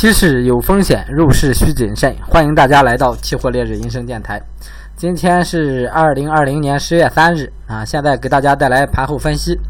[0.00, 2.16] 期市有风险，入市需谨慎。
[2.26, 4.40] 欢迎大家来到期货烈日银声电台。
[4.96, 9.60] 今天是二零二零年十月三日啊，现在给大家带来盘后分析。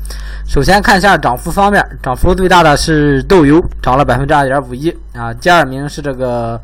[0.46, 5.34] 首先看一下涨幅方面，涨幅最大的是豆油，涨了百分之二点五一啊。
[5.34, 6.60] 第二名是这个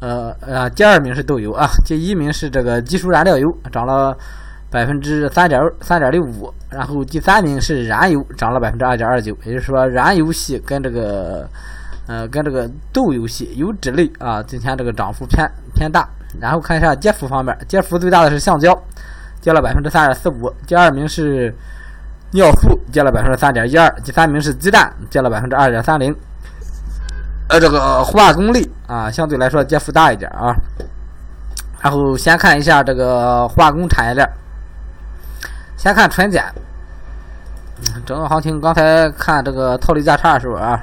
[0.00, 4.16] 呃呃，第二名是豆油啊，第一名是这个基础燃料油，涨了
[4.70, 6.50] 百分之三点三点六五。
[6.70, 9.36] 然后第三名是燃油，涨了百分之二点二九。
[9.44, 11.46] 也就是说，燃油系跟这个。
[12.06, 15.44] 呃，跟这个豆油系油脂类啊，今天这个涨幅偏
[15.74, 16.08] 偏大。
[16.38, 18.76] 然后看一下跌幅方面，跌幅最大的是橡胶，
[19.40, 20.52] 跌了百分之三点四五。
[20.66, 21.54] 第二名是
[22.32, 23.90] 尿素，跌了百分之三点一二。
[24.04, 26.14] 第三名是鸡蛋，跌了百分之二点三零。
[27.48, 30.54] 呃，这个化工类啊，相对来说跌幅大一点啊。
[31.80, 34.28] 然后先看一下这个化工产业链，
[35.76, 36.52] 先看纯碱。
[38.04, 40.80] 整个行情刚才看这个套利价差的时候啊。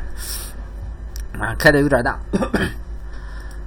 [1.40, 2.18] 啊，开的有点大，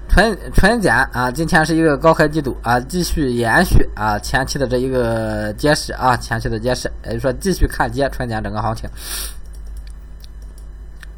[0.09, 8.88] 纯纯碱啊，今天是一个高开低走啊，继续延续啊前期的这一个跌势啊，前期的跌势，也就是说继续看跌纯碱整个行情。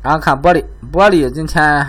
[0.03, 1.87] 然后看玻璃，玻璃今天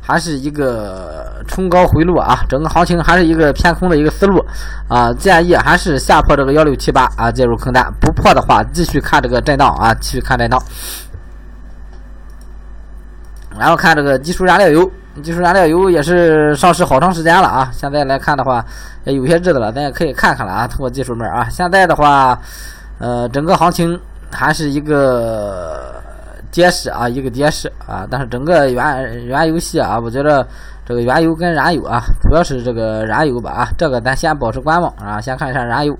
[0.00, 4.44] 还是一个冲高回落啊，整个行情还是一个偏空的一个思路
[4.88, 10.62] 啊，建议还是下破这个幺六七八啊介入坑单，不破的话继续看这个震荡啊，继续看震荡。
[13.58, 14.90] 然后看这个基础燃料油，
[15.22, 17.70] 基础燃料油也是上市好长时间了啊。
[17.72, 18.64] 现在来看的话，
[19.04, 20.66] 也有些日子了，咱也可以看看了啊。
[20.66, 22.38] 通过技术面啊，现在的话，
[22.98, 23.98] 呃，整个行情
[24.30, 25.94] 还是一个
[26.50, 28.06] 跌势啊，一个跌势啊。
[28.10, 30.46] 但是整个原原油系啊，我觉得
[30.84, 35.20] 这个原油跟燃油啊，主要是这个燃油吧啊，这个咱先保持观望啊。
[35.20, 35.96] 先看一下燃油，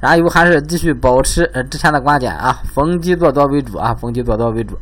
[0.00, 4.78] 燃油还是继续保持呃之前的观点啊，逢低做多为主啊，逢低做多为主。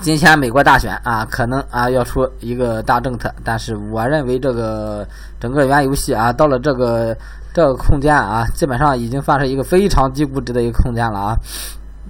[0.00, 5.06] 今天美国大选啊，可能啊要出一个大政策，但是我认为这个
[5.40, 7.14] 整个原油系啊，到了这个
[7.52, 11.36] 这个空间啊，基本上已经算是一个非常低估值的一个空间了啊。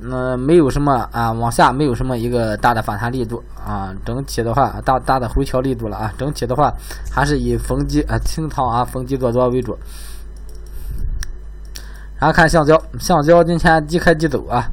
[0.01, 3.93] 那没有什么啊，往下没有什么一个大的反弹力度啊。
[4.05, 6.13] 整体的话，大大的回调力度了啊。
[6.19, 6.73] 整体的话，
[7.11, 9.77] 还是以逢低啊清仓啊，逢低做多为主。
[12.19, 14.71] 然后看橡胶，橡胶今天低开低走啊。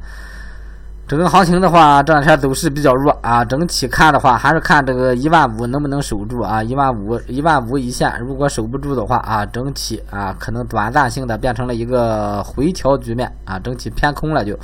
[1.08, 3.44] 整个行情的话，这两天走势比较弱啊。
[3.44, 6.60] 整体看的话，还是看这个一万五能不能守住啊？
[6.60, 14.58] 一万五，一万五一线，如果守不住的话啊，整体啊可能短暂性的变成了一个回调局面啊，整体偏空了就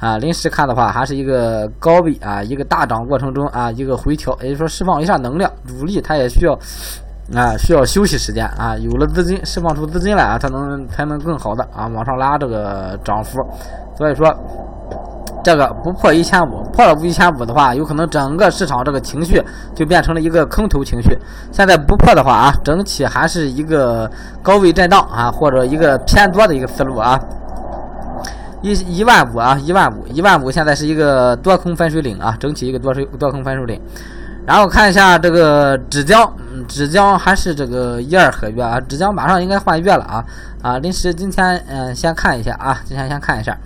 [0.00, 0.16] 啊。
[0.16, 6.54] 临时看的话，还是一个高位啊，一个大涨过程中啊，一个回调，也就是说释放一下能量，主力它也需要
[7.34, 8.74] 啊需要休息时间啊。
[8.78, 13.38] 有了资金释放出资金来啊，它能才能更好的啊往上拉这个涨幅，
[13.94, 14.34] 所以说。
[15.42, 19.42] 这个不破一千五，破了一千五的话，有可能整个市场这个情绪
[19.74, 21.16] 就变成了一个空头情绪。
[21.50, 24.10] 现在不破的话啊，整体还是一个
[24.42, 27.18] 高位震荡啊，或者一个偏多的一个思路啊。
[28.62, 33.80] 一一万五啊，一万五，一万五现在是一个多空分水岭啊，整体一个多水多空分水岭。
[34.46, 36.28] 然后看一下这个纸浆，
[36.66, 40.24] 纸浆还是这个一二合约啊，纸浆马上应该换月了啊
[40.62, 40.78] 啊！
[40.78, 43.56] 临时今天嗯先看一下啊，今天先看一下。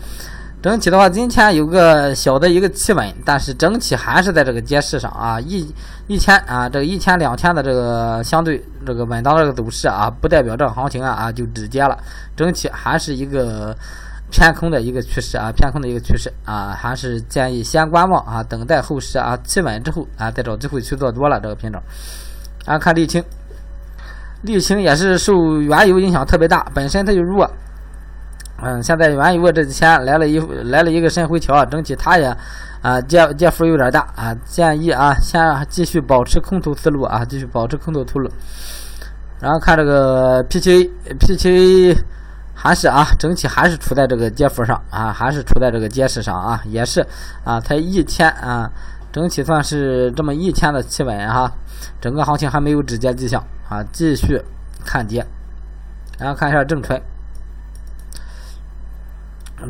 [0.67, 5.65] 整体的话，今天有个小的一个企稳，但是整体还是在这个跌势上啊，一
[6.09, 11.97] 一天啊，这个一天两天的这个相对这个稳当的这个走势啊，不代表这个行情啊啊就止跌了，
[12.35, 13.77] 整体还是一个
[14.29, 21.81] 偏空的一个趋势啊，偏空的一个趋势啊，还是建议先观望啊，等待后市啊企稳之后啊，再找机会去做多了这个品种。
[22.65, 23.23] 啊，看沥青，
[24.45, 27.49] 沥青也是受原油影响特别大，本身它就弱。
[28.63, 32.35] 嗯，现在原油这几天来了一来了一个深回调啊，整体它也
[32.81, 38.31] 啊跌跌幅有点大啊，建议啊先继续保持空头思路啊，继续保持空头思路。
[39.39, 41.95] 然后看这个 PTA，PTA
[42.55, 47.07] 还是啊，整体还是处在这个跌幅上啊，还是处在这个跌势上啊，也是
[47.45, 48.71] 啊，才一天啊，
[49.13, 51.53] 整体算是这么一天的企稳哈，
[52.01, 54.41] 整个行情还没有止跌迹象啊，继续
[54.87, 55.27] 看跌。
[56.19, 56.99] 然后看一下正纯。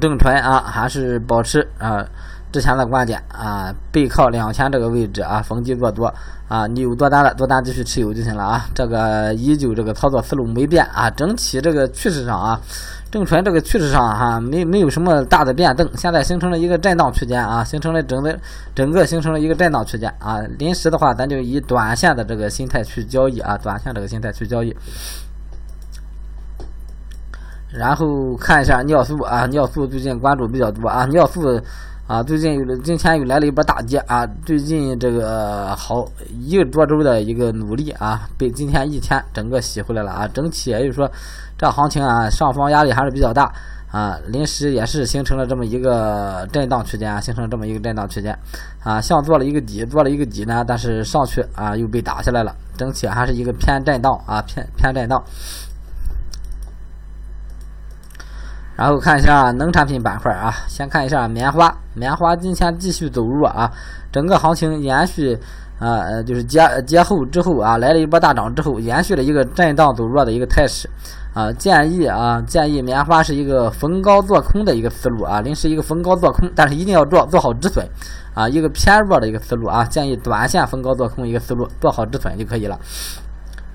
[0.00, 2.04] 郑纯啊，还是保持啊
[2.52, 6.12] 之前的观点啊，背靠两千这个位置啊，逢低做多
[6.48, 8.66] 啊，你有多单的多单继续持有就行了啊。
[8.74, 12.58] 这个依旧这个操作思路没变啊，整体这个趋势上啊，
[13.10, 18.38] 郑纯这个趋势上哈，没没有什么大的变动，现在形成了一个震荡区间啊，形成了整个
[18.74, 20.40] 整个形成了一个震荡区间啊。
[20.58, 24.74] 临时的话，咱就以短线的这个心态去交易啊，短线这个心态去交易。
[27.72, 31.60] 然后看一下尿素啊，尿素最近关注比较多啊，尿素
[32.06, 36.06] 啊，最近有今天又来了一波大跌啊，最近这个好
[36.40, 41.10] 一个多周的一个努力啊，被今天一天整个洗回来了啊，整体也就是说
[41.58, 43.52] 这行情啊，上方压力还是比较大。
[43.92, 48.36] 啊，临时也是形成了这么一个震荡区间啊，形成了这么一个震荡区间，
[48.82, 55.22] 啊，像做了一个底，做了一个底呢，但是上去啊又被打下来了，整体还是一个偏震荡啊，偏偏震荡。
[58.76, 63.70] 然后看一下农产品板块啊，先看一下棉花，棉花今天继续走弱啊，
[64.12, 65.38] 整个行情延续。
[65.78, 70.88] 啊，呃，就是节节后之后啊，来了一波大涨之后，延续了一个震荡走弱的一个态势，
[71.34, 77.84] 啊，建议啊，建议棉花是一个逢高做空的一个思路啊，临时一个逢高做空，但是一定要做做好止损，
[78.32, 82.78] 啊，一个偏弱的一个思路啊，建议短线逢高做空一个思路，做好止损就可以了。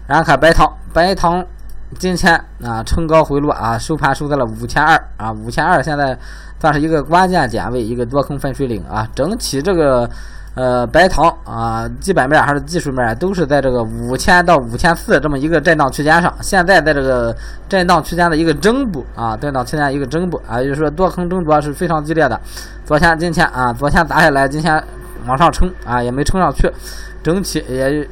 [0.08, 1.46] 然后看白糖，白糖
[1.98, 2.34] 今天
[2.64, 6.18] 啊，冲高回落啊，收盘收在了五千二啊，五千二现在
[6.60, 10.10] 算是一个关键点位，一个多空分水岭啊，整体这个。
[10.54, 16.34] 呃，白糖啊，基本面还是技术面都是在这个五千到五千四这么一个震荡区间上。
[16.42, 17.34] 现在在这个
[17.70, 22.38] 震荡区间的一个整部啊，震荡区间一个整部啊，也就是说多空争夺是非常激烈的。
[22.86, 24.84] 昨天、今天啊，昨天砸下来，今天
[25.26, 26.72] 往上冲啊，也没冲上去。
[27.24, 28.10] 整体 也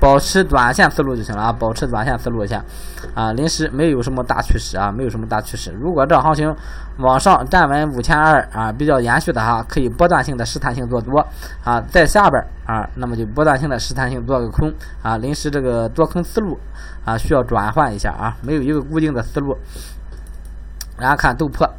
[0.00, 2.60] 保持短线思路就行了啊，保持短线思路一下
[3.14, 5.70] 啊，临时没有什么大趋势啊，没有什么大趋势。
[5.80, 6.52] 如果这行情
[6.98, 11.24] 往上站稳五千二啊，比较延续的哈，可以波段性的试探性做多
[11.62, 16.58] 啊，在下边啊，那么就波段性的试探性做个空啊，临时这个多空思路
[17.04, 19.56] 啊，需要转换一下啊，没有一个固定的思路。
[20.98, 21.70] 然后看豆粕，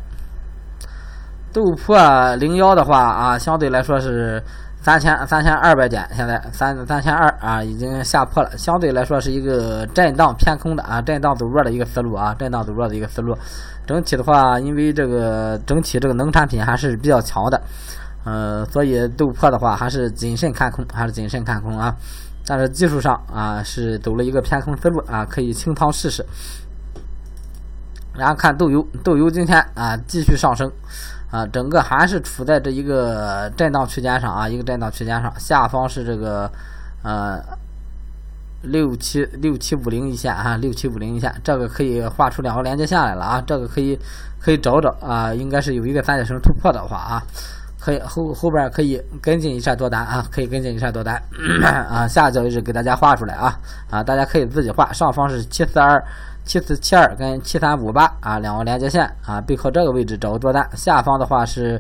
[1.58, 4.44] 豆粕零幺的话啊，相对来说是。
[4.80, 13.36] 三千三千二百点，现在三三千二啊，已经下破了，相对来说是一个震荡偏空的啊，震荡走弱的一个思路啊，震荡走弱的一个思路。
[13.86, 17.62] 整体的话，因为这个整体这个农产品还是比较强的，
[18.24, 21.94] 呃，所以豆粕的话还是谨慎看空，还是谨慎看空啊。
[22.46, 26.26] 但是技术上啊是走了一个偏空思路啊，可以清仓试试。
[28.14, 30.72] 然后看豆油，豆油今天啊继续上升。
[31.30, 36.50] 啊，整个还是处在这一个震荡区间上啊，一个震荡区间上，下方是这个
[37.04, 37.38] 呃
[38.62, 44.00] 六七六七五零一线啊，六七五零一线，这个可以画出两个连接线来了啊，这个可以
[44.40, 47.24] 可以找找啊，应该是有一个三角形突破的话啊，
[47.78, 51.22] 可以后后边可以跟进一下多单啊，可以跟进一下多单
[51.62, 53.60] 啊，下交易日给大家画出来啊
[53.90, 56.02] 啊，大家可以自己画，上方是七四二。
[56.48, 60.68] 七四七二跟七三五八啊，两个连接线啊，背靠这个位置找个多单。
[60.76, 61.80] 下方的话是，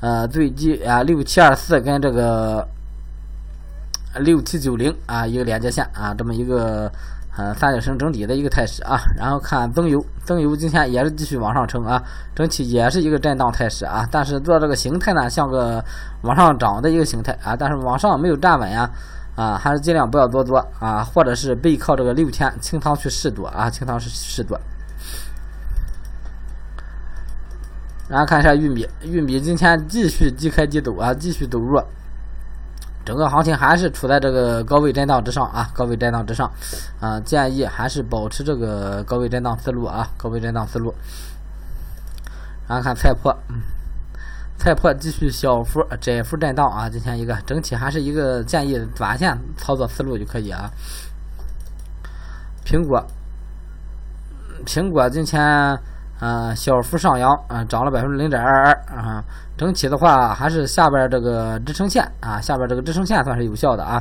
[0.00, 2.66] 呃，最低啊六七二四跟这个
[4.20, 6.90] 六七九零啊一个连接线啊，这么一个
[7.36, 8.98] 呃三角形整体的一个态势啊。
[9.14, 12.02] 然后看增油，增油今天也是继续往上冲啊，
[12.34, 15.84] 整体也是一个震荡态势啊，但是做这个形态呢，像个
[16.22, 18.90] 往上涨的一个形态啊，但是往上没有站稳呀。
[19.40, 24.60] 啊，还是尽量不要多多啊，或者是背靠这个六天清仓去试多啊，清仓是试多。
[28.06, 31.82] 然后看一下玉米，玉米今天继续低开低走啊，继续走弱，
[33.02, 36.52] 整个行情还是处在这个高位震荡之上啊，高位震荡之上
[37.00, 40.94] 啊，建议还是保持这个高位震荡思路啊，高位震荡思路。
[42.68, 43.34] 然后看菜粕。
[44.60, 50.70] 菜粕继续小幅窄幅震荡啊，今天一个整体还是一个建议短线操作思路就可以啊。
[52.62, 53.02] 苹果，
[54.66, 55.42] 苹果今天
[56.20, 59.24] 嗯小幅上扬啊，涨了百分之零点二二啊。
[59.56, 63.98] 整体的话还是下边这个支撑线啊，下边这个支撑线算是有效的啊。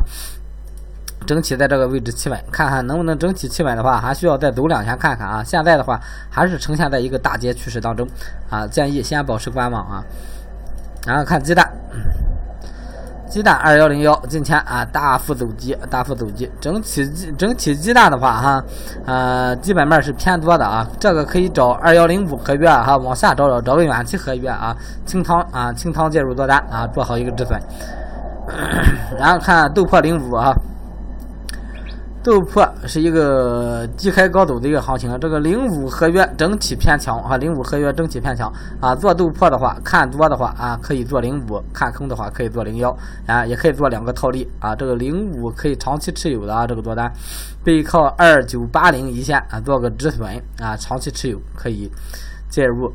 [1.26, 5.42] 整体在这个位置企稳，看看能不能整体企稳的话，还需要再走两天看看啊。
[5.42, 5.98] 现在的话
[6.30, 8.06] 还是呈现在一个大跌趋势当中
[8.50, 10.04] 啊，建议先保持观望啊。
[11.06, 11.70] 然后看鸡蛋，
[13.28, 16.50] 鸡蛋二幺零幺今天啊大幅走低，大幅走低。
[16.60, 17.06] 整体
[17.38, 18.64] 整体鸡蛋的话哈，
[19.06, 20.88] 呃基本面是偏多的啊。
[21.00, 24.76] 这个可以找二幺零五合约哈，往下找找找个远期合约啊，
[25.06, 27.60] 清仓啊清仓介入多单啊，做好一个止损。
[29.18, 30.54] 然后看豆粕零五啊。
[32.30, 38.94] 豆粕是一个低开高走的一个行情，这个零五合约整体偏强啊，零五合约整体偏强啊。
[38.94, 42.96] 做豆粕的话，看多的话啊，可以做零五；看空的话，可以做零幺
[43.26, 44.76] 啊，也可以做两个套利啊。
[44.76, 47.12] 这个零五可以长期持有的啊，这个多单
[47.64, 51.92] 背靠二九八零一线啊，做个止损啊，长期持有可以
[52.48, 52.94] 介入。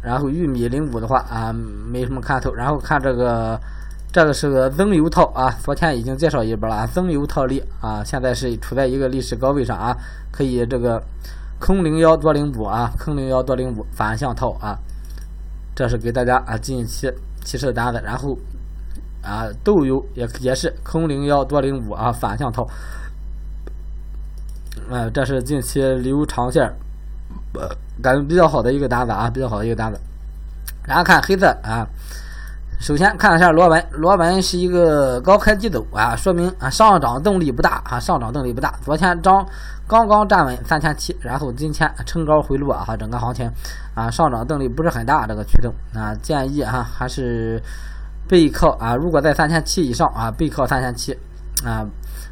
[0.00, 2.54] 然后玉米零五的话啊，没什么看头。
[2.54, 3.60] 然后看这个。
[4.10, 9.94] 这个是个增油套啊，昨天已经介绍一波了，增油套利啊，现在是处在一个历史高位上啊，
[10.32, 11.02] 可以这个
[11.60, 14.78] 空零幺多零五啊，空零幺多零五反向套啊，
[15.74, 17.12] 这是给大家啊近期
[17.44, 18.36] 提示的单子，然后
[19.22, 22.66] 啊豆油也也是空零幺多零五啊反向套，
[24.88, 26.64] 呃这是近期留长线
[27.52, 27.68] 呃
[28.02, 30.00] 感觉比较好的一个单子啊比较好的一个单子，
[30.86, 31.86] 然后看黑色啊。
[32.78, 38.72] 首先看一下螺纹，螺纹是一个高开低走啊，说明啊上涨动力不大啊，上涨动力不大。
[38.84, 39.44] 昨天涨
[39.88, 43.50] 刚刚站稳三千七，然后今天冲高回落啊，整个行情
[43.94, 47.60] 啊上涨动力不是很大，这个驱动啊建议哈还是
[48.28, 51.12] 背靠啊，如果在三千七以上啊，背靠三千七
[51.64, 51.84] 啊，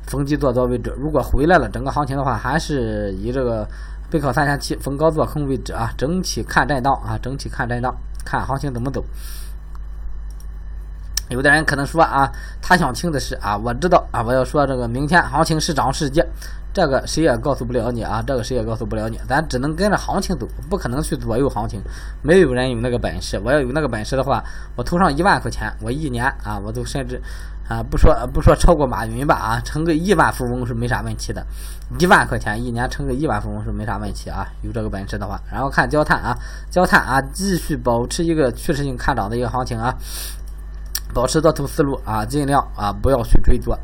[0.07, 0.95] 逢低做多为止。
[0.97, 3.67] 如果回来了，整个行情的话还是以这个
[4.09, 7.93] 背靠三千七逢高做空为止啊，整体看震荡啊，整体看震荡，
[8.25, 9.05] 看行情怎么走。
[11.28, 12.30] 有的人可能说啊，
[12.62, 16.25] 他想听的是啊，我知道啊，我要说这个明天行情是涨是跌，
[16.73, 21.83] 这个谁也告诉不了你啊，这个谁也告诉不了你，咱只能跟着行情走，不可能去左右行情，
[22.23, 23.40] 没有人有那个本事。
[23.45, 24.42] 我要有那个本事的话，
[24.76, 27.21] 我投上一万块钱，我一年啊，我都甚至
[27.68, 31.45] 啊，不说不说超过马云吧啊，成个亿万富翁是没啥问题的，
[31.99, 35.40] 一万块钱一年成个亿万富翁是没啥问题啊，有这个本事的话。
[35.50, 36.38] 然后看焦炭啊，
[36.71, 39.92] 焦炭啊，继续保持一个趋势性看涨的一个行情啊。
[41.14, 43.78] 保持多头思路啊，尽量啊不要去追多。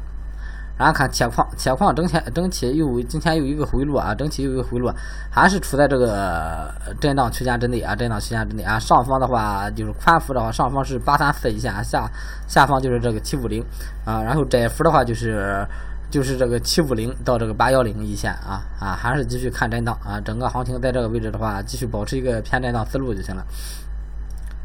[0.78, 4.92] 然后看铁矿，铁矿整天整体又今天又一个回落啊，整体又一个回落，
[5.30, 8.80] 还是处在这个震荡区间之内啊，震荡区间之内啊。
[8.80, 12.10] 上方的话就是宽幅的话，上方是八三四一线，下
[12.48, 13.64] 下方就是这个七五零
[14.04, 14.22] 啊。
[14.22, 15.64] 然后窄幅的话就是
[16.10, 20.18] 就是这个七五零到这个八幺零一线啊啊，还是继续看震荡啊。
[20.20, 23.44] 整个行情在这个位置的话，继续保持一个偏震荡思路就行了。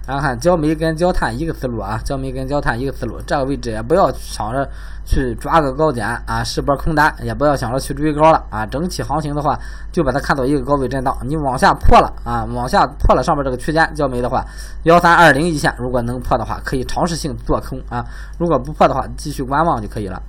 [0.08, 4.68] 然后看焦煤跟焦炭一个思路啊，焦煤跟焦炭一个思路，这个位置也不要想着
[5.06, 8.66] 去抓个高点啊，试波空单，也不要想着去追高了啊。
[8.66, 9.60] 整体行情的话，
[9.92, 14.46] 就把它看作一个高位震荡，你往下破了啊，往下破了上面这个区间，焦煤的话，
[14.84, 18.02] 幺三二零一线，如果能破的话，可以尝试性做空啊；
[18.40, 20.24] 如果不破的话，继续观望就可以了。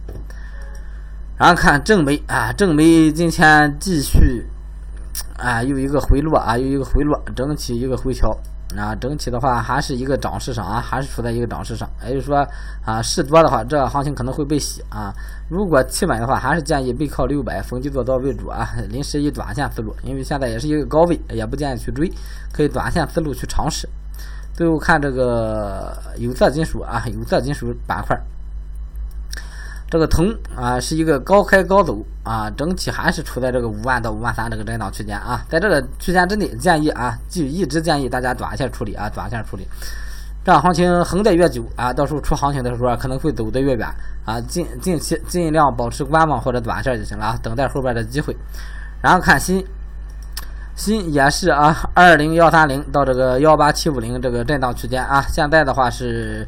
[1.36, 4.44] 然后看正煤啊，正煤今天继续
[5.36, 8.36] 啊，又一个回落啊，又一个回落，整体一个回调。
[8.76, 11.88] 啊，整体的话还是一个涨势上啊，还是处在一个涨势上。
[12.04, 12.46] 也就是说
[12.84, 15.12] 啊，市多的话，这行情可能会被洗啊。
[15.48, 18.68] 如果企稳的话，还是建议背靠六百，逢低做多为主啊。
[18.90, 22.12] 临时以短线思路，因为现在也是一个高位，也不建议去追，
[22.52, 23.88] 可以短线思路去尝试。
[24.52, 28.20] 最后看这个有色金属啊，有色金属板块。
[29.90, 39.66] 这个铜啊是一个高开高走啊，整体还是处在这个五万到五万三这个震荡区间啊，在这个区间之内，建议啊就一直建议大家短线处理啊，短线处理。
[40.44, 43.88] 这样行情横的越久啊，到时候出行情的时候可能会走得越远
[44.26, 48.36] 啊，近近期尽量保持观望或者短线就行了啊，等待后边的机会。
[49.00, 49.64] 然后看新
[50.76, 56.46] 新也是啊，二零幺三零到这个幺八七五零这个震荡区间啊，现在的话是。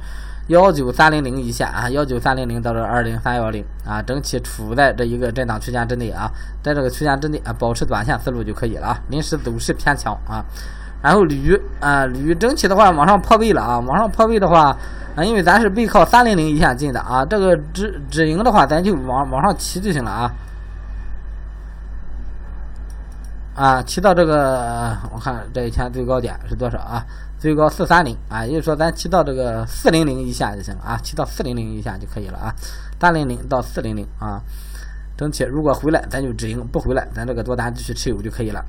[0.51, 6.29] 幺九三零零一线啊，幺九三零零到这二零三幺零啊，整体处在这一个震荡区间之内啊，
[6.61, 9.01] 在这个区间之内啊，保持短线思路就可以了啊。
[9.11, 10.45] 临时走势偏强啊，
[11.01, 14.77] 然后铝啊，铝整体的话往上破位了啊，往上破位的话
[15.15, 20.29] 啊，因为咱是背靠三零零一线进的啊，这个止止盈的话，咱就往往上提就行了啊。
[23.61, 27.05] 啊，骑到这个，我看这一天最高点是多少啊？
[27.39, 32.55] 最高四三零啊，也就是说咱骑到这个四零零以下就行了啊，骑到四零零以下就可以了啊，
[32.99, 34.41] 三零零到四零零啊，
[35.15, 38.65] 整体如果回来咱就止盈，不回来咱这个多单继续持有就可以了。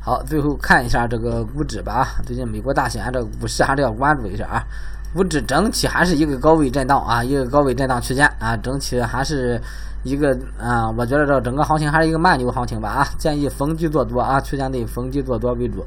[0.00, 4.66] 好，最后看一下这个股指吧啊，最近美国大选，这个股市还是要关注一下啊。
[5.12, 9.60] 股指整体还是一个高位震荡啊，一个高位震荡区间啊，整体还是
[10.04, 15.84] 一个啊，我觉得这整个行情还是一个慢牛行情吧啊，建议逢低做多啊，区间内逢低做多为主。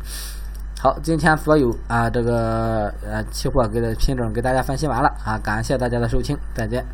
[0.79, 6.85] 好，今天所有啊这个呃期货给的品种给大家分析完了啊，感谢大家的收听，再见。